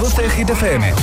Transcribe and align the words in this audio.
Reproduce 0.00 0.30
Hit 0.30 0.48
FM. 0.48 0.94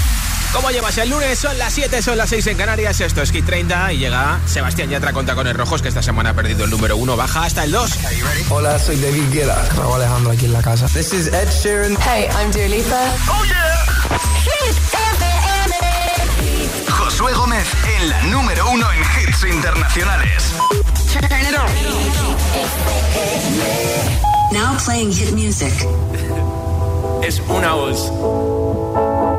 ¿Cómo 0.51 0.71
llevas 0.71 0.97
el 0.97 1.11
lunes? 1.11 1.37
Son 1.37 1.55
las 1.59 1.71
7, 1.71 2.01
son 2.01 2.17
las 2.17 2.29
6 2.31 2.47
en 2.47 2.57
Canarias. 2.57 2.99
Esto 2.99 3.21
es 3.21 3.31
Hit 3.31 3.45
30 3.45 3.93
y 3.93 3.99
llega 3.99 4.39
Sebastián 4.47 4.89
Yatra 4.89 5.13
con 5.13 5.23
Tacones 5.23 5.55
Rojos, 5.55 5.83
que 5.83 5.89
esta 5.89 6.01
semana 6.01 6.31
ha 6.31 6.33
perdido 6.33 6.63
el 6.63 6.71
número 6.71 6.97
1. 6.97 7.15
Baja 7.15 7.43
hasta 7.43 7.63
el 7.63 7.71
2. 7.71 7.91
Hola, 8.49 8.79
soy 8.79 8.99
David 8.99 9.31
Guetta. 9.31 9.69
Raúl 9.75 10.01
Alejandro 10.01 10.31
aquí 10.31 10.45
en 10.45 10.53
la 10.53 10.63
casa. 10.63 10.87
This 10.87 11.13
is 11.13 11.27
Ed 11.27 11.47
Sheeran. 11.47 11.95
Hey, 12.01 12.27
I'm 12.41 12.51
Dua 12.51 12.67
Lipa. 12.67 13.13
Oh 13.29 13.45
yeah. 13.45 13.85
Hit 14.41 14.75
FM. 14.75 15.75
Josué 16.89 17.33
Gómez 17.33 17.67
en 17.99 18.09
la 18.09 18.23
número 18.23 18.67
1 18.71 18.93
en 18.93 18.99
hits 18.99 19.43
internacionales. 19.43 20.53
Turn 21.13 21.25
it 21.25 21.55
on. 21.55 21.69
Now 24.51 24.75
playing 24.83 25.11
hit 25.11 25.33
music. 25.33 25.85
es 27.27 27.41
una 27.49 27.73
voz. 27.73 28.09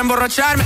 emborracharme, 0.00 0.64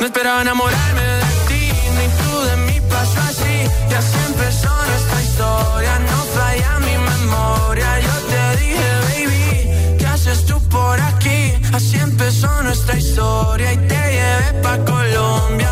no 0.00 0.06
esperaba 0.06 0.42
enamorarme 0.42 1.00
de 1.00 1.22
ti, 1.48 1.72
ni 1.96 2.06
tú 2.18 2.40
de 2.42 2.56
mí 2.66 2.80
pasó 2.90 3.20
así. 3.20 3.54
Y 3.90 3.94
así 3.94 4.18
empezó 4.26 4.70
nuestra 4.86 5.22
historia, 5.22 5.98
no 6.10 6.18
falla 6.34 6.78
mi 6.80 6.96
memoria. 7.10 8.00
Yo 8.00 8.14
te 8.32 8.60
dije, 8.60 8.90
baby, 9.08 9.96
¿qué 9.98 10.06
haces 10.06 10.44
tú 10.46 10.60
por 10.68 11.00
aquí? 11.00 11.52
Así 11.72 11.96
empezó 11.98 12.62
nuestra 12.62 12.96
historia 12.98 13.72
y 13.72 13.76
te 13.76 14.00
llevé 14.16 14.60
pa' 14.62 14.78
Colombia, 14.78 15.71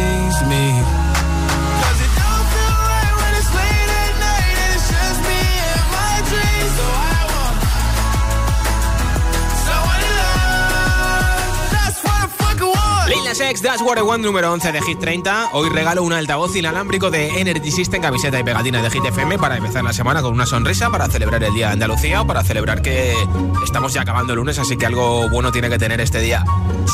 What 13.53 13.97
I 13.97 14.01
Want, 14.01 14.23
número 14.23 14.49
11 14.53 14.71
de 14.71 14.81
Hit 14.81 14.99
30. 14.99 15.49
Hoy 15.51 15.67
regalo 15.67 16.03
un 16.03 16.13
altavoz 16.13 16.55
inalámbrico 16.55 17.11
de 17.11 17.41
Energy 17.41 17.69
System, 17.69 18.01
camiseta 18.01 18.39
y 18.39 18.43
pegatina 18.45 18.81
de 18.81 18.89
Hit 18.89 19.03
FM 19.03 19.37
para 19.39 19.57
empezar 19.57 19.83
la 19.83 19.91
semana 19.91 20.21
con 20.21 20.33
una 20.33 20.45
sonrisa, 20.45 20.89
para 20.89 21.07
celebrar 21.07 21.43
el 21.43 21.53
Día 21.53 21.67
de 21.67 21.73
Andalucía 21.73 22.21
o 22.21 22.25
para 22.25 22.45
celebrar 22.45 22.81
que 22.81 23.13
estamos 23.61 23.93
ya 23.93 24.03
acabando 24.03 24.31
el 24.31 24.37
lunes, 24.37 24.57
así 24.57 24.77
que 24.77 24.85
algo 24.85 25.29
bueno 25.29 25.51
tiene 25.51 25.69
que 25.69 25.77
tener 25.77 25.99
este 25.99 26.21
día. 26.21 26.45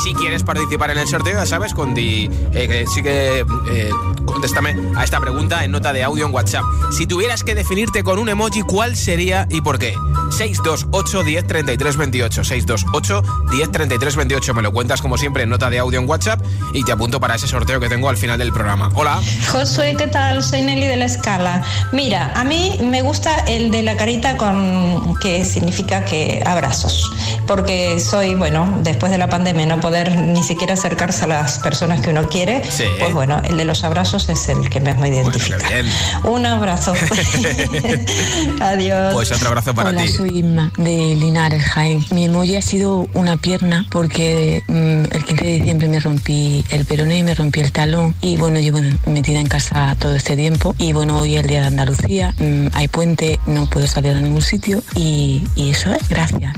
Si 0.04 0.16
quieres 0.16 0.42
participar 0.42 0.90
en 0.90 0.98
el 0.98 1.08
sorteo, 1.08 1.36
ya 1.36 1.46
sabes, 1.46 1.76
con 1.76 1.94
di, 1.94 2.28
eh, 2.54 2.86
sí 2.92 3.04
que 3.04 3.46
eh, 3.72 3.90
contéstame 4.26 4.76
a 4.96 5.04
esta 5.04 5.20
pregunta 5.20 5.64
en 5.64 5.72
nota 5.72 5.94
de 5.94 6.04
audio 6.04 6.26
en 6.26 6.34
WhatsApp. 6.34 6.64
Si 6.92 7.06
tuvieras 7.06 7.44
que 7.44 7.54
definirte 7.54 8.04
con 8.04 8.18
un 8.18 8.30
emoji, 8.30 8.64
¿cuál 8.64 8.96
sería 8.96 9.48
y 9.52 9.62
por 9.62 9.78
qué? 9.78 9.94
628 10.32 11.24
10 11.24 11.48
33 11.48 11.98
28 11.98 12.44
628 12.44 13.24
10 13.52 13.72
33 13.72 14.16
28 14.16 14.54
me 14.54 14.62
lo 14.62 14.72
cuentas 14.74 15.02
como 15.02 15.18
siempre 15.18 15.44
en 15.44 15.50
nota 15.50 15.70
de 15.70 15.80
audio 15.80 16.00
en 16.00 16.10
WhatsApp 16.10 16.42
y 16.74 16.84
te 16.84 16.92
apunto 16.92 17.20
para 17.20 17.36
ese 17.36 17.48
sorteo 17.48 17.80
que 17.80 17.90
tengo 17.90 18.10
al 18.10 18.18
final 18.18 18.38
del 18.38 18.52
programa. 18.52 18.90
Hola. 18.96 19.20
Josué, 19.52 19.96
¿qué 19.98 20.08
tal? 20.08 20.44
Soy 20.44 20.62
Nelly 20.62 20.88
de 20.88 20.98
la 20.98 21.06
Escala. 21.06 21.64
Mira, 21.92 22.32
a 22.36 22.44
mí 22.44 22.78
me 22.84 23.02
gusta 23.02 23.36
el 23.48 23.72
de 23.72 23.84
la 23.84 23.96
carita 23.98 24.38
con 24.38 25.16
que 25.20 25.46
significa 25.46 26.04
que 26.06 26.44
abrazos, 26.46 27.12
porque 27.48 28.00
soy, 28.00 28.36
bueno, 28.36 28.80
después 28.84 29.12
de 29.12 29.18
la 29.18 29.30
pandemia 29.30 29.66
no 29.66 29.80
poder 29.80 30.16
ni 30.18 30.44
siquiera 30.44 30.74
acercarse 30.74 31.24
a 31.24 31.28
las 31.28 31.60
personas 31.60 32.02
que 32.02 32.10
uno 32.10 32.28
quiere, 32.30 32.62
Sí. 32.70 32.84
pues 33.00 33.14
bueno, 33.14 33.42
el 33.44 33.58
de 33.58 33.66
los 33.66 33.84
abrazos 33.84 34.28
es 34.30 34.50
el 34.50 34.70
que 34.70 34.80
más 34.82 34.98
me 34.98 35.10
identifica. 35.10 35.58
Bien. 35.70 35.88
Un 36.24 36.46
abrazo. 36.46 36.94
Adiós. 38.62 39.14
Pues 39.14 39.32
otro 39.32 39.50
abrazo 39.50 39.74
para 39.74 39.90
Hola, 39.90 40.02
ti. 40.04 40.10
soy 40.10 40.40
Inma 40.40 40.72
de 40.78 41.16
Linares, 41.16 41.64
Jaén. 41.64 42.06
Mi 42.12 42.26
emoji 42.26 42.56
ha 42.56 42.62
sido 42.62 43.08
una 43.14 43.38
pierna 43.38 43.86
porque 43.90 44.64
mm, 44.68 45.16
el 45.16 45.26
15 45.26 45.44
de 45.46 45.52
diciembre 45.54 45.88
me 45.88 46.00
rompí 46.00 46.27
el 46.28 46.86
peroné 46.86 47.20
y 47.20 47.24
me 47.24 47.36
rompí 47.36 47.60
el 47.60 47.72
talón. 47.72 48.16
Y 48.22 48.38
bueno, 48.38 48.60
llevo 48.60 48.80
metida 49.06 49.40
en 49.40 49.48
casa 49.48 49.96
todo 50.00 50.16
este 50.16 50.36
tiempo. 50.36 50.76
Y 50.78 50.94
bueno, 50.94 51.20
hoy 51.20 51.36
es 51.36 51.42
el 51.42 51.48
Día 51.48 51.62
de 51.62 51.68
Andalucía, 51.68 52.34
mm, 52.40 52.68
hay 52.74 52.88
puente, 52.88 53.40
no 53.48 53.70
puedo 53.70 53.88
salir 53.88 54.12
a 54.12 54.22
ningún 54.22 54.42
sitio. 54.42 54.84
Y, 54.96 55.44
y 55.56 55.70
eso 55.70 55.94
es, 55.94 56.08
gracias. 56.10 56.56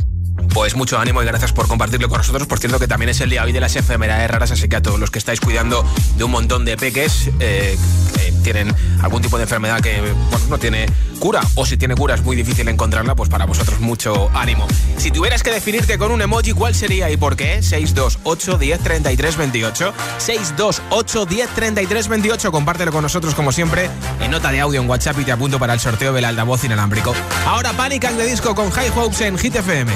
Pues 0.54 0.76
mucho 0.76 1.00
ánimo 1.00 1.22
y 1.22 1.26
gracias 1.26 1.54
por 1.54 1.68
compartirlo 1.68 2.10
con 2.10 2.18
nosotros. 2.18 2.48
Por 2.48 2.60
cierto 2.60 2.80
que 2.80 2.88
también 2.88 3.10
es 3.10 3.22
el 3.22 3.30
día 3.30 3.44
hoy 3.44 3.52
de 3.52 3.60
las 3.60 3.76
enfermedades 3.76 4.30
raras, 4.30 4.52
así 4.52 4.68
que 4.68 4.76
a 4.76 4.82
todos 4.82 5.00
los 5.00 5.12
que 5.12 5.20
estáis 5.20 5.40
cuidando 5.40 5.86
de 6.18 6.24
un 6.24 6.32
montón 6.32 6.66
de 6.66 6.78
peques 6.78 7.30
eh, 7.40 7.78
que 8.16 8.32
tienen 8.44 8.74
algún 9.02 9.22
tipo 9.22 9.38
de 9.38 9.44
enfermedad 9.44 9.82
que 9.82 10.02
no 10.50 10.58
tiene 10.58 10.88
cura 11.20 11.42
o 11.56 11.66
si 11.66 11.78
tiene 11.78 11.96
cura 11.96 12.16
es 12.16 12.24
muy 12.24 12.36
difícil 12.36 12.68
encontrarla, 12.68 13.16
pues 13.16 13.30
para 13.30 13.46
vosotros 13.46 13.80
mucho 13.80 14.30
ánimo. 14.34 14.68
Si 14.98 15.12
tuvieras 15.12 15.44
que 15.44 15.52
definirte 15.52 15.98
con 15.98 16.12
un 16.12 16.22
emoji, 16.22 16.54
¿cuál 16.54 16.74
sería 16.74 17.10
y 17.10 17.18
por 17.18 17.36
qué? 17.36 17.62
628 17.62 18.58
10 18.58 18.80
33 18.80 19.38
28. 19.38 19.94
628 20.18 21.26
10 21.26 21.50
33 21.50 22.08
28. 22.08 22.52
Compártelo 22.52 22.92
con 22.92 23.04
nosotros 23.04 23.36
como 23.36 23.52
siempre 23.52 23.90
en 24.20 24.32
nota 24.32 24.52
de 24.52 24.60
audio 24.60 24.82
en 24.82 24.90
WhatsApp 24.90 25.20
y 25.20 25.26
te 25.26 25.32
apunto 25.32 25.60
para 25.60 25.74
el 25.74 25.80
sorteo 25.80 26.14
del 26.14 26.26
altavoz 26.26 26.64
inalámbrico. 26.64 27.14
Ahora 27.46 27.74
Panic 27.74 28.10
de 28.10 28.26
Disco 28.26 28.56
con 28.56 28.72
High 28.72 28.92
Hopes 28.96 29.22
en 29.22 29.38
Hit 29.38 29.56
FM. 29.56 29.92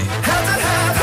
have, 0.60 0.98
have. 0.98 1.03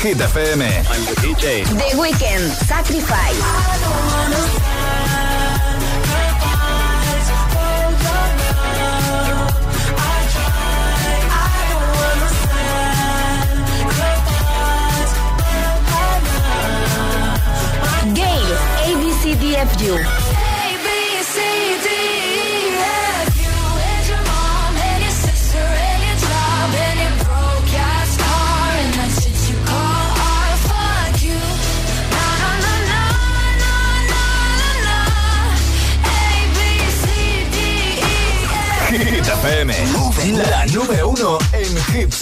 Hit 0.00 0.16
FM. 0.16 0.62
I'm 0.62 1.04
the 1.04 1.14
DJ. 1.20 1.62
The 1.66 2.00
Weekend. 2.00 2.50
Sacrifice. 2.52 4.59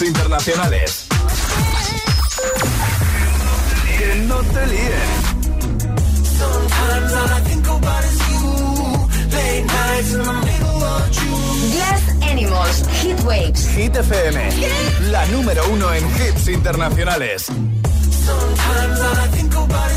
internacionales. 0.01 1.07
Glass 11.71 12.03
Animals, 12.21 12.85
Heatwaves. 13.03 13.67
Hit 13.75 13.95
FM, 13.95 14.49
la 15.11 15.25
número 15.27 15.67
uno 15.69 15.93
en 15.93 16.05
hits 16.05 16.47
internacionales. 16.47 17.45
Sometimes 17.45 19.01
I 19.01 19.27
think 19.31 19.53
about 19.55 19.89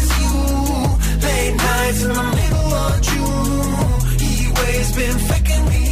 been 4.94 5.68
me. 5.68 5.91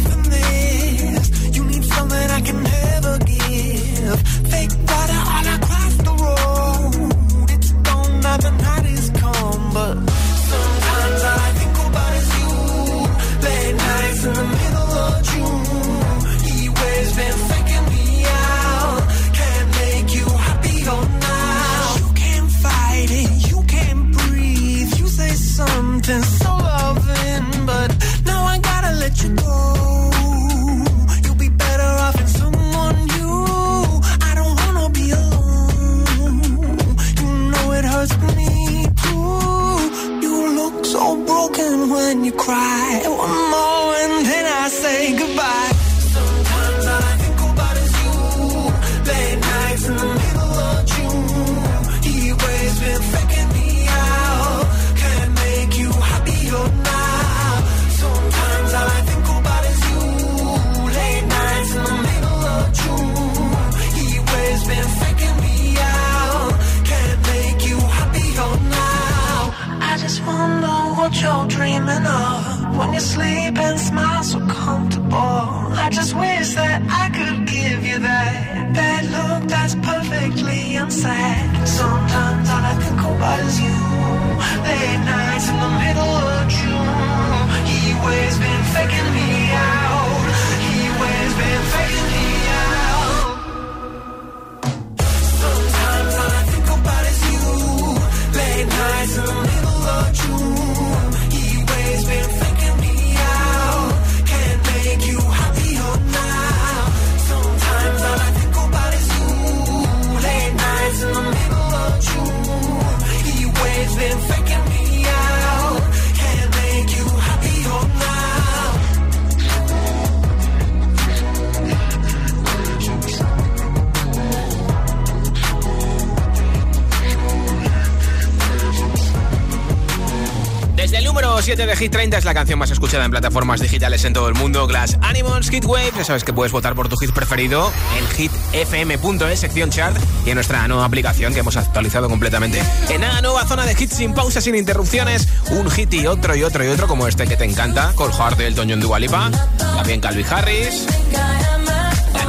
7 131.61 131.73
de 131.73 131.77
Hit 131.77 131.91
30 131.91 132.17
es 132.17 132.25
la 132.25 132.33
canción 132.33 132.57
más 132.57 132.71
escuchada 132.71 133.05
en 133.05 133.11
plataformas 133.11 133.61
digitales 133.61 134.03
en 134.05 134.13
todo 134.13 134.27
el 134.27 134.33
mundo, 134.33 134.65
Glass 134.65 134.97
Animals 135.01 135.51
Hit 135.51 135.63
Wave. 135.65 135.91
Ya 135.95 136.03
sabes 136.03 136.23
que 136.23 136.33
puedes 136.33 136.51
votar 136.51 136.73
por 136.73 136.89
tu 136.89 136.95
hit 136.97 137.11
preferido 137.11 137.71
en 137.99 138.07
hitfm.es, 138.07 139.39
sección 139.39 139.69
chart, 139.69 139.95
y 140.25 140.31
en 140.31 140.35
nuestra 140.35 140.67
nueva 140.67 140.85
aplicación 140.85 141.35
que 141.35 141.41
hemos 141.41 141.57
actualizado 141.57 142.09
completamente. 142.09 142.63
En 142.89 143.03
una 143.03 143.21
nueva 143.21 143.45
zona 143.45 143.67
de 143.67 143.73
hits 143.79 143.95
sin 143.95 144.15
pausas, 144.15 144.43
sin 144.43 144.55
interrupciones, 144.55 145.27
un 145.51 145.69
hit 145.69 145.93
y 145.93 146.07
otro 146.07 146.35
y 146.35 146.41
otro 146.41 146.65
y 146.65 146.67
otro, 146.69 146.87
como 146.87 147.07
este 147.07 147.27
que 147.27 147.37
te 147.37 147.45
encanta, 147.45 147.91
Cold 147.93 148.15
Heart 148.15 148.39
de 148.39 148.47
Elton 148.47 148.67
John 148.67 148.79
Dualipa, 148.79 149.29
también 149.59 150.01
Calvin 150.01 150.25
Harris. 150.31 150.87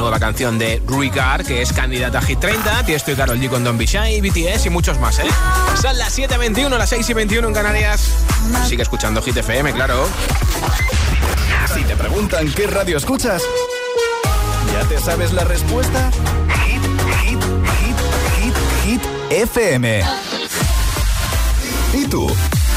Nueva 0.02 0.18
canción 0.18 0.58
de 0.58 0.82
Ricard, 0.84 1.46
que 1.46 1.62
es 1.62 1.72
candidata 1.72 2.18
a 2.18 2.22
Hit 2.22 2.40
30, 2.40 2.84
Tiesto 2.84 3.12
y 3.12 3.14
Karol 3.14 3.38
G 3.38 3.48
con 3.48 3.62
Don 3.62 3.78
Bishai, 3.78 4.20
BTS 4.20 4.66
y 4.66 4.70
muchos 4.70 4.98
más, 4.98 5.16
¿eh? 5.20 5.28
Son 5.80 5.96
las 5.96 6.18
7.21, 6.18 6.76
las 6.76 6.92
6.21 6.92 7.46
en 7.46 7.54
Canarias. 7.54 8.10
Sigue 8.66 8.82
escuchando 8.82 9.22
Hit 9.22 9.36
FM, 9.36 9.72
claro. 9.72 10.08
Si 11.72 11.84
te 11.84 11.94
preguntan 11.94 12.50
qué 12.50 12.66
radio 12.66 12.96
escuchas, 12.96 13.44
¿ya 14.72 14.88
te 14.88 14.98
sabes 14.98 15.32
la 15.32 15.44
respuesta? 15.44 16.10
Hit, 16.66 16.82
hit, 17.22 17.40
hit, 17.78 18.54
hit, 18.84 19.00
hit, 19.00 19.02
FM. 19.30 20.02
¿Y 21.94 22.06
tú? 22.08 22.26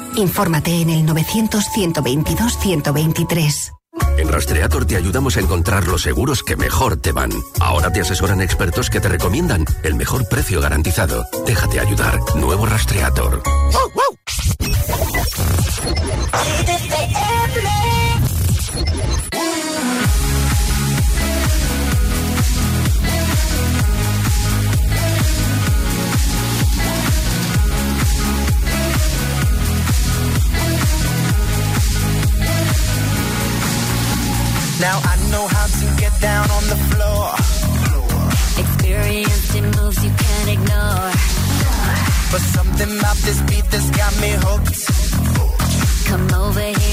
Infórmate 0.15 0.81
en 0.81 0.89
el 0.89 1.05
900-122-123. 1.05 3.71
En 4.17 4.29
Rastreator 4.29 4.85
te 4.85 4.95
ayudamos 4.95 5.37
a 5.37 5.41
encontrar 5.41 5.87
los 5.87 6.01
seguros 6.01 6.41
que 6.43 6.55
mejor 6.55 6.97
te 6.97 7.11
van. 7.11 7.31
Ahora 7.59 7.91
te 7.91 8.01
asesoran 8.01 8.41
expertos 8.41 8.89
que 8.89 8.99
te 8.99 9.09
recomiendan 9.09 9.65
el 9.83 9.93
mejor 9.95 10.27
precio 10.29 10.61
garantizado. 10.61 11.25
Déjate 11.45 11.79
ayudar. 11.79 12.19
Nuevo 12.35 12.65
Rastreator. 12.65 13.43
Now 34.81 34.97
I 34.97 35.15
know 35.29 35.45
how 35.45 35.67
to 35.79 35.85
get 36.01 36.13
down 36.19 36.49
on 36.57 36.63
the 36.73 36.79
floor. 36.89 37.25
Experiencing 38.63 39.67
moves 39.77 40.03
you 40.03 40.09
can't 40.09 40.49
ignore. 40.57 41.11
But 42.31 42.41
something 42.57 42.89
about 42.97 43.17
this 43.17 43.39
beat 43.43 43.65
that's 43.69 43.91
got 43.91 44.13
me 44.23 44.31
hooked. 44.41 44.79
Come 46.09 46.27
over 46.33 46.61
here 46.61 46.90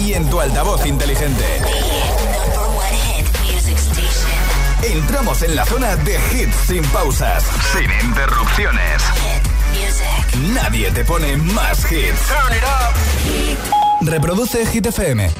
y 0.00 0.14
en 0.14 0.28
tu 0.30 0.40
altavoz 0.40 0.86
inteligente. 0.86 1.44
Entramos 4.82 5.42
en 5.42 5.56
la 5.56 5.64
zona 5.64 5.96
de 5.96 6.14
hits 6.32 6.56
sin 6.66 6.84
pausas, 6.86 7.44
sin 7.72 7.90
interrupciones. 8.08 9.02
Nadie 10.54 10.90
te 10.90 11.04
pone 11.04 11.36
más 11.36 11.90
hits. 11.90 12.20
Reproduce 14.02 14.66
Hit 14.66 14.86
FM. 14.86 15.30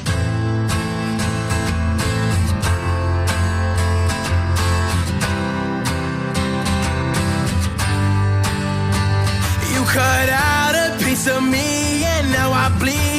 cut 9.91 10.29
out 10.29 10.75
a 10.75 11.03
piece 11.03 11.25
of 11.25 11.41
me 11.41 12.03
and 12.05 12.31
now 12.31 12.51
I 12.51 12.69
bleed 12.77 13.18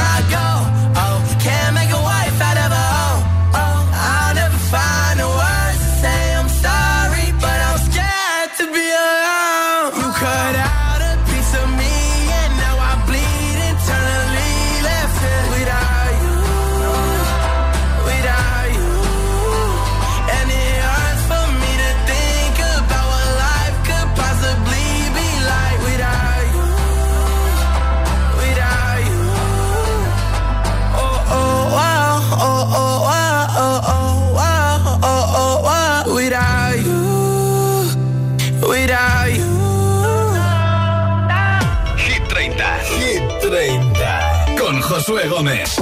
Josué 45.01 45.27
Gómez. 45.27 45.81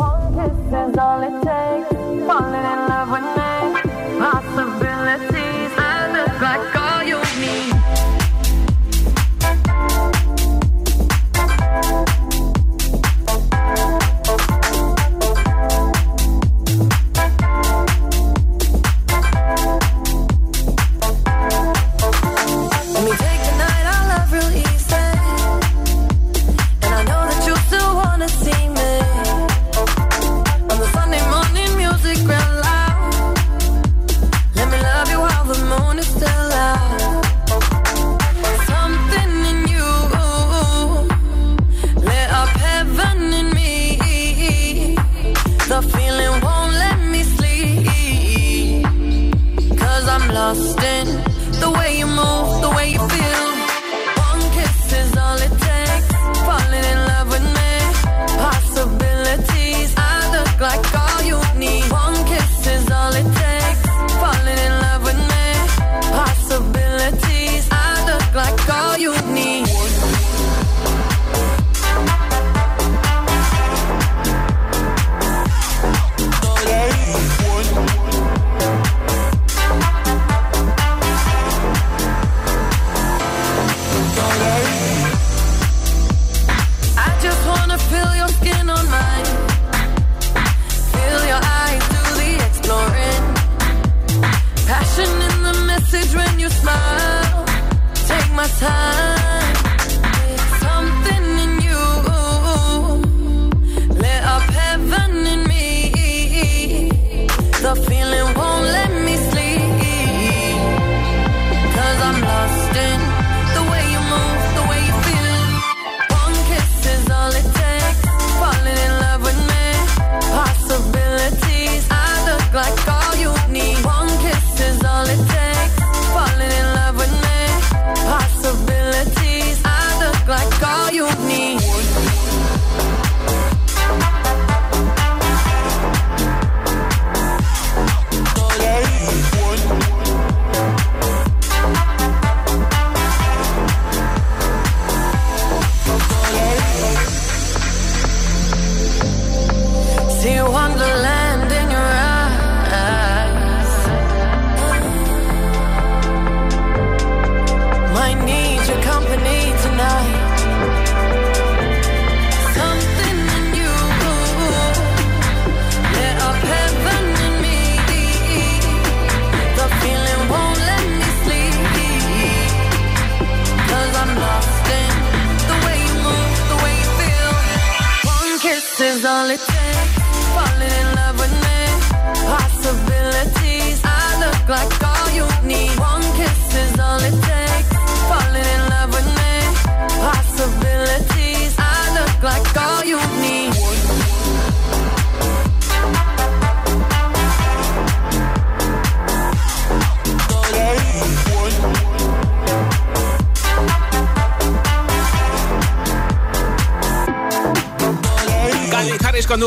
lost 50.40 50.82
in 50.82 51.08
the 51.60 51.70
way 51.78 52.00
you 52.00 52.08
move, 52.08 52.62
the 52.62 52.72
way 52.78 52.88
you 52.94 53.00
feel. 53.10 53.49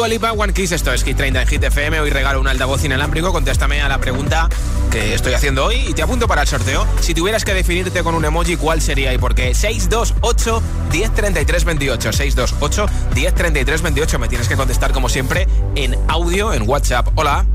Dua 0.02 0.08
Lipa, 0.08 0.32
One 0.32 0.52
Kiss, 0.52 0.72
esto 0.72 0.92
es 0.92 1.04
Hit 1.04 1.16
30 1.16 1.42
en 1.42 1.46
Hit 1.46 1.62
FM. 1.62 2.00
Hoy 2.00 2.10
regalo 2.10 2.40
un 2.40 2.48
altavoz 2.48 2.84
inalámbrico. 2.84 3.32
Contéstame 3.32 3.82
a 3.82 3.88
la 3.88 3.98
pregunta 3.98 4.48
que 4.90 5.14
estoy 5.14 5.32
haciendo 5.34 5.64
hoy 5.64 5.76
y 5.76 5.92
te 5.92 6.02
apunto 6.02 6.26
para 6.26 6.42
el 6.42 6.48
sorteo. 6.48 6.84
Si 6.98 7.14
tuvieras 7.14 7.44
que 7.44 7.54
definirte 7.54 8.02
con 8.02 8.16
un 8.16 8.24
emoji, 8.24 8.56
¿cuál 8.56 8.82
sería 8.82 9.14
y 9.14 9.18
por 9.18 9.36
qué? 9.36 9.54
628 9.54 10.60
1033 10.90 11.64
28. 11.64 12.12
628 12.12 12.86
1033 13.14 13.82
28. 13.82 14.18
Me 14.18 14.26
tienes 14.26 14.48
que 14.48 14.56
contestar 14.56 14.90
como 14.90 15.08
siempre 15.08 15.46
en 15.76 15.96
audio, 16.08 16.52
en 16.52 16.68
WhatsApp. 16.68 17.06
Hola. 17.14 17.46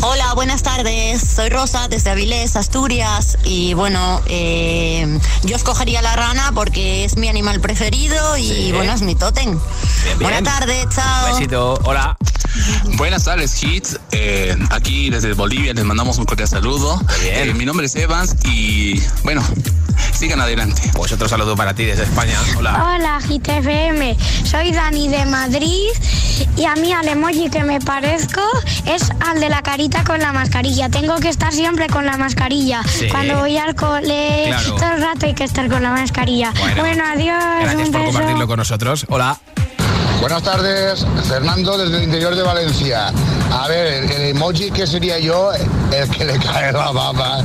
Hola, 0.00 0.34
buenas 0.34 0.62
tardes. 0.62 1.20
Soy 1.22 1.48
Rosa 1.48 1.88
desde 1.88 2.10
Avilés, 2.10 2.54
Asturias. 2.56 3.38
Y 3.44 3.74
bueno, 3.74 4.20
eh, 4.26 5.18
yo 5.44 5.56
escogería 5.56 6.02
la 6.02 6.14
rana 6.14 6.52
porque 6.54 7.04
es 7.04 7.16
mi 7.16 7.28
animal 7.28 7.60
preferido 7.60 8.36
y 8.36 8.46
Sí. 8.48 8.72
bueno, 8.72 8.92
es 8.92 9.02
mi 9.02 9.14
tótem. 9.14 9.58
Buenas 10.20 10.42
tardes, 10.42 10.86
chao. 10.94 11.34
Besito. 11.34 11.74
Hola. 11.84 12.16
Buenas 12.96 13.24
tardes, 13.24 13.62
Hits. 13.62 13.98
Eh, 14.12 14.56
aquí 14.70 15.10
desde 15.10 15.32
Bolivia 15.34 15.72
les 15.74 15.84
mandamos 15.84 16.18
un 16.18 16.24
cordial 16.24 16.48
saludo. 16.48 17.00
Eh, 17.24 17.52
mi 17.54 17.64
nombre 17.64 17.86
es 17.86 17.96
Evans 17.96 18.36
y 18.44 19.00
bueno, 19.24 19.42
sigan 20.12 20.40
adelante. 20.40 20.82
Pues 20.94 21.12
otro 21.12 21.28
saludo 21.28 21.56
para 21.56 21.74
ti 21.74 21.84
desde 21.84 22.04
España. 22.04 22.38
Hola. 22.56 22.94
Hola, 22.96 23.18
GTFM. 23.26 24.16
Soy 24.44 24.70
Dani 24.72 25.08
de 25.08 25.24
Madrid 25.26 25.88
y 26.56 26.64
a 26.64 26.74
mí 26.76 26.92
al 26.92 27.06
emoji 27.08 27.48
que 27.50 27.64
me 27.64 27.80
parezco 27.80 28.40
es 28.86 29.10
al 29.20 29.40
de 29.40 29.48
la 29.48 29.62
carita 29.62 30.04
con 30.04 30.20
la 30.20 30.32
mascarilla. 30.32 30.88
Tengo 30.88 31.16
que 31.16 31.28
estar 31.28 31.52
siempre 31.52 31.86
con 31.88 32.06
la 32.06 32.16
mascarilla. 32.16 32.82
Sí. 32.84 33.08
Cuando 33.08 33.38
voy 33.40 33.56
al 33.58 33.74
cole, 33.74 34.44
Claro. 34.48 34.74
todo 34.76 34.92
el 34.94 35.02
rato 35.02 35.26
hay 35.26 35.34
que 35.34 35.44
estar 35.44 35.68
con 35.68 35.82
la 35.82 35.90
mascarilla. 35.90 36.52
Bueno. 36.58 36.76
Bueno, 36.82 37.04
adiós. 37.06 37.44
Gracias 37.60 37.86
un 37.86 37.92
por 37.92 38.00
beso. 38.02 38.12
compartirlo 38.12 38.46
con 38.46 38.56
nosotros. 38.58 39.06
Hola. 39.08 39.38
Buenas 40.20 40.42
tardes, 40.42 41.06
Fernando 41.28 41.78
desde 41.78 41.98
el 41.98 42.02
interior 42.04 42.34
de 42.34 42.42
Valencia. 42.42 43.12
A 43.52 43.68
ver, 43.68 44.04
el, 44.10 44.10
emoji 44.36 44.70
que 44.70 44.86
sería 44.86 45.18
yo, 45.18 45.52
el 45.52 46.10
que 46.10 46.24
le 46.24 46.38
cae 46.38 46.72
la 46.72 46.90
baba, 46.90 47.44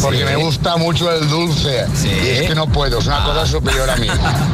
porque 0.00 0.18
Sí. 0.18 0.24
me 0.24 0.36
gusta 0.36 0.76
mucho 0.76 1.12
el 1.12 1.28
dulce. 1.28 1.84
Y 2.04 2.28
es 2.28 2.48
que 2.48 2.54
no 2.54 2.66
puedo, 2.66 2.98
es 3.00 3.06
una 3.06 3.22
cosa 3.24 3.46
superior 3.46 3.90
a 3.90 3.96
mí. 3.96 4.08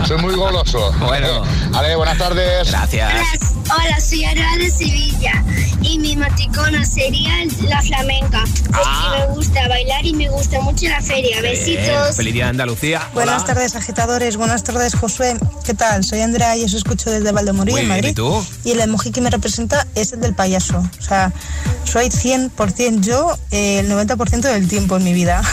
Soy 0.07 0.19
muy 0.19 0.35
goloso. 0.35 0.93
Bueno. 1.01 1.43
Vale, 1.71 1.95
buenas 1.97 2.19
tardes. 2.19 2.71
Gracias. 2.71 3.13
Hola, 3.71 4.01
soy 4.01 4.25
Ana 4.25 4.57
de 4.57 4.71
Sevilla 4.71 5.45
y 5.83 5.99
mi 5.99 6.13
emoticona 6.13 6.85
sería 6.87 7.33
la 7.69 7.83
flamenca. 7.83 8.43
Porque 8.65 9.19
me 9.19 9.35
gusta 9.35 9.69
bailar 9.69 10.05
y 10.07 10.15
me 10.15 10.29
gusta 10.31 10.59
mucho 10.61 10.87
la 10.89 11.01
feria. 11.03 11.41
Bien. 11.43 11.55
Feliz 12.15 12.33
día 12.35 12.45
de 12.45 12.51
Andalucía. 12.51 13.03
Buenas 13.13 13.43
Hola. 13.45 13.55
tardes, 13.55 13.77
agitadores. 13.77 14.37
Buenas 14.39 14.65
tardes, 14.65 14.95
Josué. 14.95 15.37
¿Qué 15.65 15.75
tal? 15.75 16.03
Soy 16.03 16.23
Andrea 16.23 16.57
y 16.57 16.65
os 16.65 16.73
escucho 16.73 17.11
desde 17.11 17.31
Valdemorillo, 17.31 17.58
Muy 17.65 17.73
en 17.73 17.77
bien, 17.77 17.89
Madrid. 17.89 18.11
¿y 18.11 18.15
tú? 18.15 18.45
Y 18.65 18.73
el 18.73 18.81
emoji 18.81 19.11
que 19.11 19.21
me 19.21 19.31
representa 19.31 19.87
es 19.95 20.13
el 20.13 20.21
del 20.21 20.35
payaso. 20.35 20.79
O 20.79 21.03
sea, 21.03 21.33
soy 21.85 22.07
100% 22.07 23.01
yo 23.01 23.39
eh, 23.51 23.81
el 23.81 23.91
90% 23.91 24.41
del 24.41 24.69
tiempo 24.69 24.97
en 24.97 25.05
mi 25.05 25.13
vida. 25.13 25.43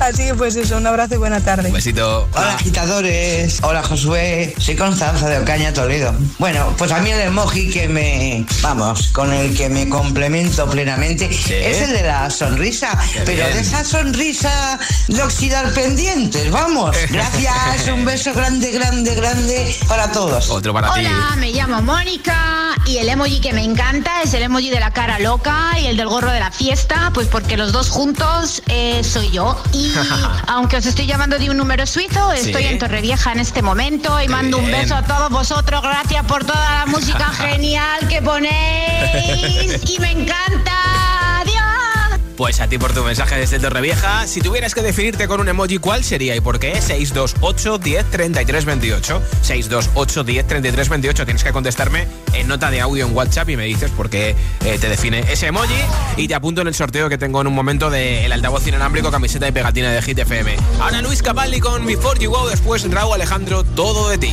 Así 0.00 0.24
que 0.24 0.34
pues 0.34 0.56
eso, 0.56 0.78
un 0.78 0.86
abrazo 0.86 1.14
y 1.14 1.18
buena 1.18 1.40
tarde. 1.40 1.70
Besito. 1.70 2.26
Hola 2.34 2.54
agitadores, 2.54 3.58
hola 3.62 3.82
Josué, 3.82 4.54
soy 4.58 4.74
Constanza 4.74 5.28
de 5.28 5.38
Ocaña, 5.38 5.72
Toledo. 5.74 6.14
Bueno, 6.38 6.74
pues 6.78 6.90
a 6.90 7.00
mí 7.00 7.10
el 7.10 7.20
emoji 7.20 7.70
que 7.70 7.86
me, 7.86 8.46
vamos, 8.62 9.08
con 9.08 9.32
el 9.32 9.54
que 9.54 9.68
me 9.68 9.88
complemento 9.88 10.68
plenamente 10.70 11.26
es 11.26 11.80
el 11.82 11.92
de 11.92 12.02
la 12.02 12.30
sonrisa, 12.30 12.98
Qué 13.12 13.20
pero 13.26 13.44
bien. 13.44 13.52
de 13.54 13.60
esa 13.60 13.84
sonrisa 13.84 14.78
de 15.08 15.22
oxidar 15.22 15.70
pendientes, 15.74 16.50
vamos. 16.50 16.96
Gracias, 17.10 17.88
un 17.92 18.04
beso 18.04 18.32
grande, 18.32 18.70
grande, 18.72 19.14
grande 19.14 19.76
para 19.86 20.10
todos. 20.12 20.48
Otro 20.50 20.72
para 20.72 20.90
Hola, 20.92 21.36
me 21.38 21.52
llamo 21.52 21.82
Mónica 21.82 22.74
y 22.86 22.96
el 22.96 23.08
emoji 23.08 23.40
que 23.40 23.52
me 23.52 23.64
encanta 23.64 24.22
es 24.22 24.32
el 24.32 24.42
emoji 24.42 24.70
de 24.70 24.80
la 24.80 24.92
cara 24.92 25.18
loca 25.18 25.78
y 25.78 25.86
el 25.86 25.96
del 25.98 26.08
gorro 26.08 26.30
de 26.32 26.40
la 26.40 26.50
fiesta, 26.50 27.10
pues 27.12 27.28
porque 27.28 27.56
los 27.58 27.72
dos 27.72 27.90
juntos 27.90 28.62
eh, 28.68 29.02
soy 29.04 29.30
yo. 29.30 29.62
Y 29.72 29.89
aunque 30.48 30.76
os 30.76 30.86
estoy 30.86 31.06
llamando 31.06 31.38
de 31.38 31.50
un 31.50 31.56
número 31.56 31.86
suizo, 31.86 32.32
estoy 32.32 32.62
Sí. 32.62 32.68
en 32.68 32.78
Torrevieja 32.78 33.32
en 33.32 33.40
este 33.40 33.62
momento 33.62 34.20
y 34.20 34.28
mando 34.28 34.58
un 34.58 34.66
beso 34.70 34.94
a 34.94 35.02
todos 35.02 35.30
vosotros. 35.30 35.82
Gracias 35.82 36.24
por 36.26 36.44
toda 36.44 36.78
la 36.80 36.86
música 36.86 37.30
genial 37.38 38.06
que 38.08 38.20
ponéis 38.22 39.80
y 39.90 39.98
me 39.98 40.10
encanta. 40.12 40.72
Pues 42.40 42.58
a 42.58 42.68
ti 42.68 42.78
por 42.78 42.94
tu 42.94 43.04
mensaje 43.04 43.36
desde 43.36 43.58
Torrevieja. 43.58 44.26
Si 44.26 44.40
tuvieras 44.40 44.74
que 44.74 44.80
definirte 44.80 45.28
con 45.28 45.42
un 45.42 45.48
emoji, 45.50 45.76
¿cuál 45.76 46.02
sería 46.02 46.34
y 46.34 46.40
por 46.40 46.58
qué? 46.58 46.80
628 46.80 47.76
10 47.76 48.06
33 48.06 48.64
28. 48.64 49.22
628 49.42 50.24
10 50.24 50.46
33 50.46 50.88
28. 50.88 51.24
Tienes 51.26 51.44
que 51.44 51.52
contestarme 51.52 52.08
en 52.32 52.48
nota 52.48 52.70
de 52.70 52.80
audio 52.80 53.06
en 53.06 53.14
WhatsApp 53.14 53.50
y 53.50 53.58
me 53.58 53.64
dices 53.66 53.90
por 53.90 54.08
qué 54.08 54.34
eh, 54.64 54.78
te 54.80 54.88
define 54.88 55.18
ese 55.30 55.48
emoji. 55.48 55.74
Y 56.16 56.28
te 56.28 56.34
apunto 56.34 56.62
en 56.62 56.68
el 56.68 56.74
sorteo 56.74 57.10
que 57.10 57.18
tengo 57.18 57.42
en 57.42 57.46
un 57.46 57.52
momento 57.52 57.90
del 57.90 58.32
altavoz 58.32 58.66
inalámbrico, 58.66 59.10
camiseta 59.10 59.46
y 59.46 59.52
pegatina 59.52 59.92
de 59.92 60.00
Hit 60.00 60.20
FM. 60.20 60.56
Ahora 60.80 61.02
Luis 61.02 61.22
Capaldi 61.22 61.60
con 61.60 61.84
Before 61.84 62.18
You 62.18 62.30
Go. 62.30 62.48
Después 62.48 62.90
Raúl 62.90 63.16
Alejandro, 63.16 63.64
todo 63.64 64.08
de 64.08 64.16
ti. 64.16 64.32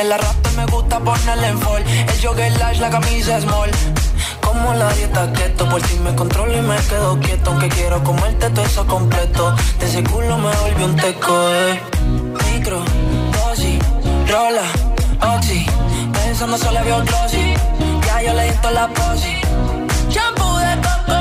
un 0.00 0.06
call. 0.06 0.06
El 0.06 0.12
arrastre 0.12 0.52
me 0.56 0.66
gusta 0.66 0.98
ponerle 0.98 1.48
en 1.48 1.58
fall. 1.58 1.84
El 1.86 2.20
jogger 2.22 2.58
large, 2.58 2.80
la 2.80 2.90
camisa 2.90 3.40
small. 3.40 3.70
Como 4.42 4.74
la 4.74 4.92
dieta 4.94 5.32
keto, 5.32 5.68
por 5.68 5.82
si 5.86 5.98
me 5.98 6.14
controlo 6.14 6.56
y 6.56 6.60
me 6.60 6.76
quedo 6.76 7.18
quieto. 7.20 7.50
Aunque 7.50 7.68
quiero 7.68 8.02
comerte 8.02 8.50
todo 8.50 8.64
eso 8.64 8.86
completo. 8.86 9.54
De 9.78 9.86
ese 9.86 10.02
culo 10.04 10.38
me 10.38 10.54
volvió 10.56 10.86
un 10.86 10.96
teco, 10.96 11.34
eh. 11.50 11.80
Micro, 12.52 12.82
dosis, 13.32 13.78
rola, 14.28 14.66
oxi. 15.36 15.66
Pensando 16.12 16.58
solo 16.58 16.80
veo 16.84 17.02
glossy. 17.04 17.54
Ya 18.06 18.22
yo 18.22 18.34
le 18.34 18.44
di 18.44 18.58
la 18.74 18.88
posi. 18.88 19.40
Shampoo 20.10 20.58
de 20.58 20.74
coco, 20.86 21.20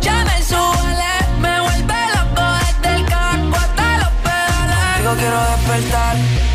ya 0.00 0.24
me 0.24 0.42
suele, 0.42 1.12
me 1.40 1.60
vuelve 1.60 2.00
loco 2.14 2.44
desde 2.60 2.96
el 2.96 3.04
carro 3.06 3.56
hasta 3.56 3.98
los 3.98 4.12
pedales. 4.22 4.98
Digo 4.98 5.14
quiero 5.14 5.38
despertar, 5.52 6.16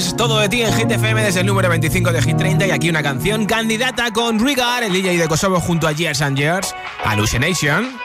Netflix. 0.00 0.16
Todo 0.16 0.38
de 0.38 0.48
ti 0.48 0.62
en 0.62 0.72
Hit 0.74 0.90
FM 0.90 1.22
desde 1.22 1.40
el 1.40 1.46
número 1.46 1.68
25 1.68 2.12
de 2.12 2.22
Hit 2.22 2.36
30 2.36 2.66
y 2.66 2.70
aquí 2.70 2.88
una 2.88 3.02
canción 3.02 3.46
candidata 3.46 4.10
con 4.12 4.38
Rigar, 4.38 4.82
el 4.82 4.92
DJ 4.92 5.18
de 5.18 5.28
Kosovo 5.28 5.60
junto 5.60 5.86
a 5.86 5.92
Years 5.92 6.22
and 6.22 6.38
Years, 6.38 6.74
Hallucination. 7.04 7.98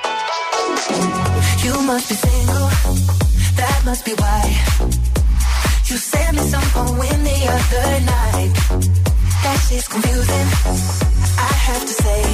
I 11.38 11.54
have 11.68 11.82
to 11.82 11.88
say. 11.88 12.25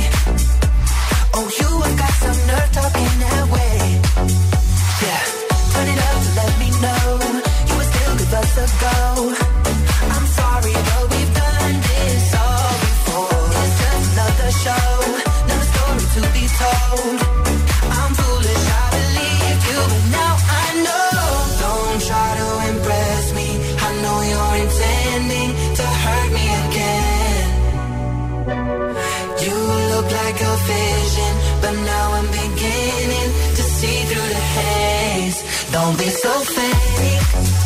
I'm 32.21 32.27
beginning 32.27 33.29
to 33.55 33.63
see 33.63 34.03
through 34.05 34.29
the 34.29 34.43
haze. 34.55 35.71
Don't 35.71 35.97
be 35.97 36.07
so 36.09 36.29
fake. 36.29 37.60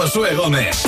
Josué 0.00 0.34
Gómez. 0.34 0.82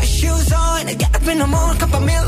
Shoes 0.00 0.52
on, 0.52 0.86
get 0.96 1.14
up 1.16 1.26
in 1.26 1.38
the 1.38 1.46
morning, 1.46 1.78
cup 1.80 1.94
of 1.94 2.04
milk. 2.04 2.27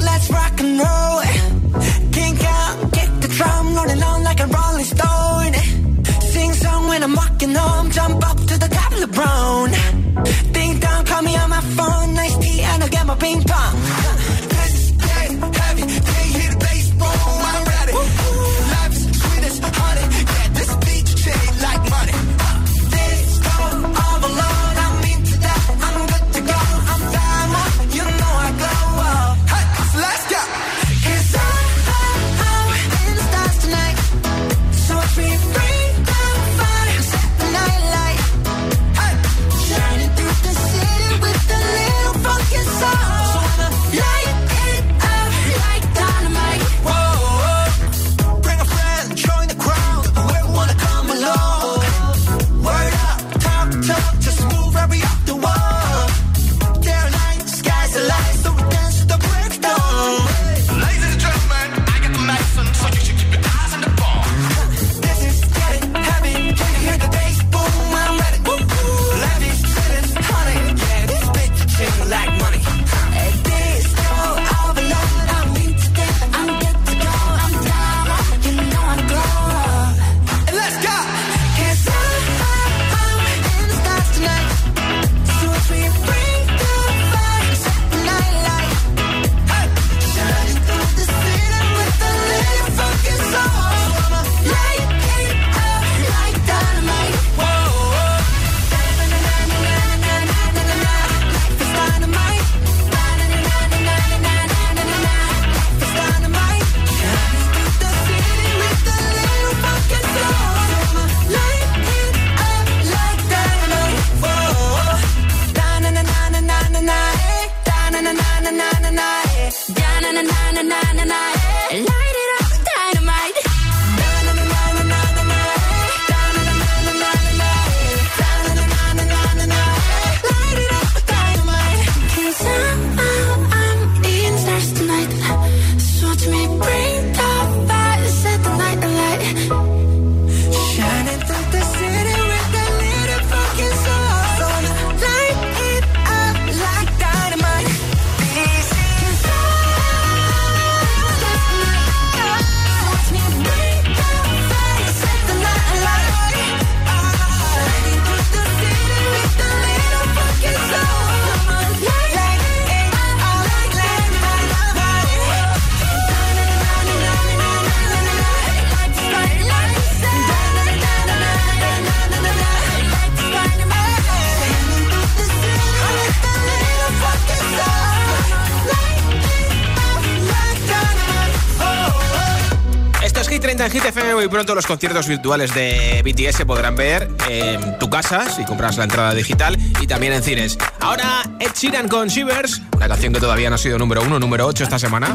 pronto 184.31 184.55
los 184.55 184.67
conciertos 184.67 185.09
virtuales 185.09 185.53
de 185.55 186.03
BTS 186.05 186.37
se 186.37 186.47
podrán 186.47 186.77
ver 186.77 187.09
en 187.29 187.79
tu 187.79 187.91
casa 187.91 188.31
si 188.31 188.45
compras 188.45 188.77
la 188.77 188.85
entrada 188.85 189.13
digital 189.15 189.59
y 189.81 189.87
también 189.87 190.13
en 190.13 190.23
cines. 190.23 190.57
Ahora 190.81 191.23
Ed 191.39 191.51
Sheeran 191.55 191.89
con 191.89 192.09
Shivers, 192.09 192.63
una 192.75 192.89
canción 192.89 193.13
que 193.13 193.21
todavía 193.21 193.51
no 193.51 193.57
ha 193.57 193.59
sido 193.59 193.79
número 193.79 194.03
uno, 194.03 194.19
número 194.19 194.47
8 194.47 194.65
esta 194.65 194.79
semana. 194.79 195.15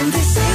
Monday. 0.00 0.47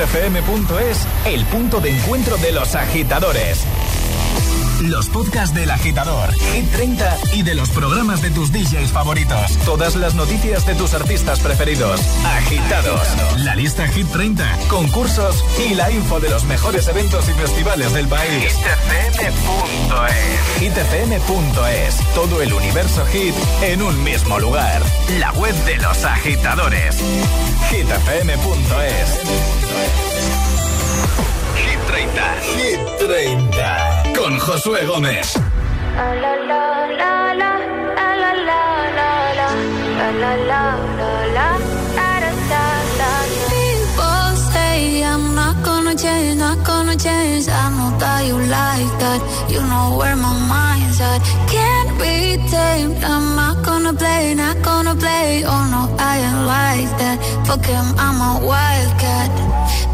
hitfm.es, 0.00 1.06
el 1.26 1.44
punto 1.46 1.80
de 1.80 1.90
encuentro 1.90 2.38
de 2.38 2.52
los 2.52 2.74
agitadores. 2.74 3.66
Los 4.80 5.10
podcasts 5.10 5.54
del 5.54 5.70
agitador, 5.70 6.32
Hit 6.32 6.70
30 6.72 7.18
y 7.34 7.42
de 7.42 7.54
los 7.54 7.68
programas 7.68 8.22
de 8.22 8.30
tus 8.30 8.50
DJs 8.50 8.92
favoritos. 8.92 9.58
Todas 9.66 9.96
las 9.96 10.14
noticias 10.14 10.64
de 10.64 10.74
tus 10.74 10.94
artistas 10.94 11.40
preferidos. 11.40 12.00
Agitados. 12.24 13.06
La 13.40 13.54
lista 13.54 13.86
Hit 13.88 14.06
30, 14.10 14.58
concursos 14.68 15.44
y 15.68 15.74
la 15.74 15.90
info 15.90 16.18
de 16.18 16.30
los 16.30 16.44
mejores 16.44 16.88
eventos 16.88 17.28
y 17.28 17.32
festivales 17.32 17.92
del 17.92 18.08
país. 18.08 18.54
hitfm.es. 19.18 20.60
hitfm.es. 20.60 22.14
Todo 22.14 22.40
el 22.40 22.54
universo 22.54 23.04
hit 23.06 23.34
en 23.60 23.82
un 23.82 24.02
mismo 24.02 24.38
lugar. 24.38 24.80
La 25.18 25.30
web 25.32 25.54
de 25.66 25.76
los 25.76 26.04
agitadores. 26.04 26.96
hitfm.es. 27.70 29.59
Hit 31.54 31.78
30. 31.88 32.20
Hit 32.56 32.80
30. 32.98 34.12
Con 34.14 34.38
Josué 34.38 34.84
Gómez. 34.86 35.38
People 43.50 44.36
say 44.52 45.02
I'm 45.04 45.34
not 45.34 45.56
gonna 45.64 45.94
change, 45.94 46.38
not 46.38 46.64
gonna 46.64 46.96
change. 46.96 47.48
I 47.48 47.70
know 47.76 47.98
that 47.98 48.26
you 48.26 48.36
like 48.36 48.92
that. 49.02 49.20
You 49.48 49.60
know 49.60 49.96
where 49.98 50.16
my 50.16 50.32
mind's 50.48 51.00
at. 51.00 51.20
Can't 51.48 51.92
be 51.98 52.36
tamed. 52.50 53.02
I'm 53.04 53.36
not 53.36 53.64
gonna 53.64 53.92
play, 53.92 54.34
not 54.34 54.62
gonna 54.62 54.94
play. 54.94 55.44
Oh 55.44 55.64
no, 55.74 55.82
I 55.98 56.18
ain't 56.26 56.46
like 56.46 56.90
that. 57.00 57.18
Fuck 57.46 57.64
him, 57.66 57.86
I'm 57.98 58.20
a 58.20 58.46
wildcat. 58.46 59.49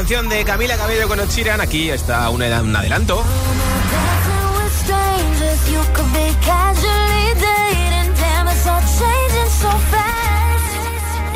canción 0.00 0.30
de 0.30 0.46
Camila 0.46 0.78
Cabello 0.78 1.08
con 1.08 1.20
Ochiran. 1.20 1.60
Aquí 1.60 1.90
está 1.90 2.30
un, 2.30 2.42
un 2.42 2.74
adelanto. 2.74 3.22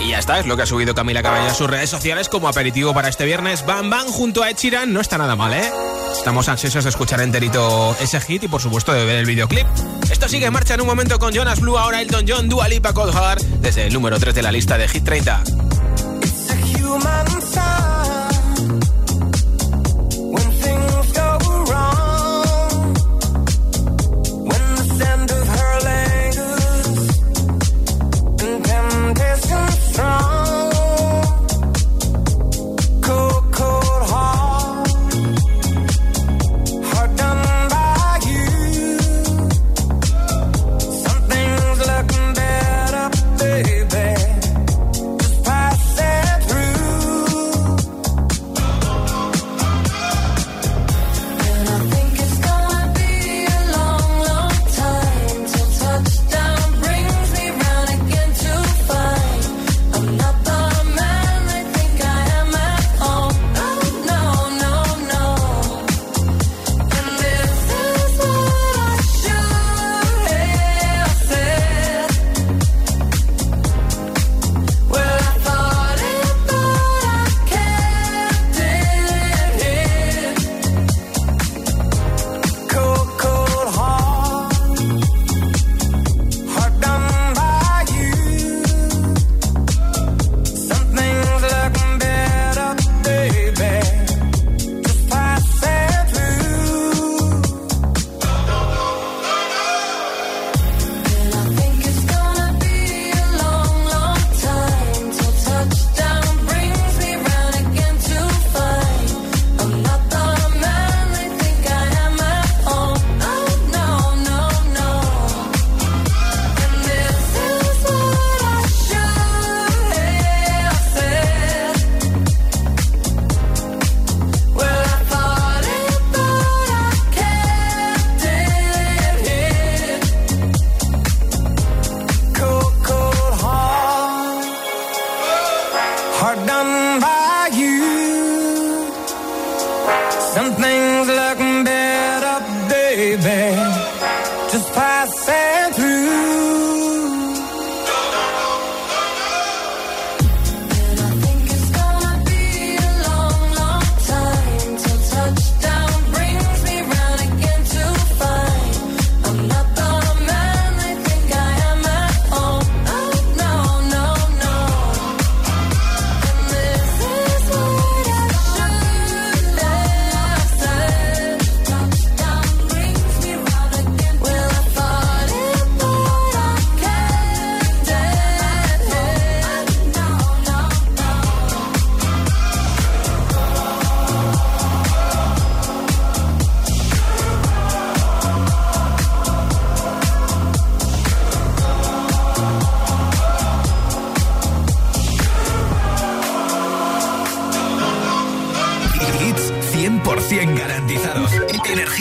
Y 0.01 0.09
ya 0.09 0.19
está, 0.19 0.41
es 0.41 0.47
lo 0.47 0.57
que 0.57 0.63
ha 0.63 0.67
subido 0.67 0.95
Camila 0.95 1.23
Cabello 1.23 1.51
a 1.51 1.55
sus 1.55 1.69
redes 1.69 1.91
sociales 1.91 2.31
como 2.31 2.49
aperitivo 2.49 2.95
para 2.95 3.09
este 3.09 3.27
viernes. 3.27 3.67
Bam 3.67 3.91
Bam 3.91 4.07
junto 4.07 4.43
a 4.43 4.49
Echiran, 4.49 4.95
no 4.95 5.03
está 5.03 5.19
nada 5.19 5.37
mal, 5.37 5.53
¿eh? 5.53 5.71
Estamos 6.17 6.49
ansiosos 6.49 6.85
de 6.85 6.91
escuchar 6.91 7.21
enterito 7.21 7.95
ese 8.01 8.19
hit 8.23 8.45
y 8.45 8.49
por 8.49 8.63
supuesto 8.63 8.95
de 8.95 9.05
ver 9.05 9.17
el 9.17 9.27
videoclip. 9.27 9.67
Esto 10.11 10.27
sigue 10.27 10.47
en 10.47 10.55
marcha 10.55 10.73
en 10.73 10.81
un 10.81 10.87
momento 10.87 11.19
con 11.19 11.35
Jonas 11.35 11.61
Blue, 11.61 11.77
ahora 11.77 12.01
Elton 12.01 12.25
John, 12.27 12.49
Dua 12.49 12.67
Lipa, 12.69 12.95
Cold 12.95 13.13
Heart, 13.13 13.43
desde 13.61 13.89
el 13.89 13.93
número 13.93 14.19
3 14.19 14.35
de 14.35 14.43
la 14.43 14.51
lista 14.51 14.79
de 14.79 14.89
Hit 14.89 15.05
30. 15.05 15.45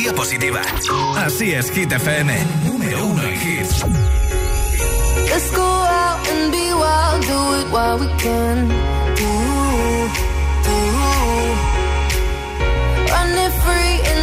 energía 0.03 0.13
positiva. 0.13 0.61
Así 1.17 1.53
es, 1.53 1.71
Hit 1.71 1.91
FM, 1.91 2.33
número 2.65 3.05
uno 3.05 3.23
en 3.23 3.33
hits. 3.33 3.85
Let's 5.29 5.51
go 5.55 5.61
out 5.61 6.27
and 6.29 6.51
be 6.51 6.73
wild, 6.73 7.21
do 7.21 7.53
it 7.59 7.67
while 7.71 7.97
we 7.97 8.07
can. 8.17 8.67
Do, 8.67 9.29
do. 10.65 10.77
Run 13.09 13.29
it 13.37 13.51
free 13.63 14.01
and 14.11 14.22